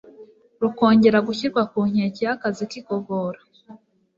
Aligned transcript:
rukongera 0.61 1.19
gushyirwa 1.27 1.61
ku 1.71 1.79
nkeke 1.89 2.21
yakazi 2.27 2.63
kigogora 2.71 3.39